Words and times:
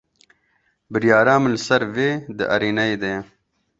Biryara 0.91 1.33
min 1.39 1.53
li 1.55 1.59
ser 1.67 1.83
vê 1.95 2.09
di 2.37 2.43
erênayê 2.55 2.95
de 3.01 3.09
ye. 3.15 3.19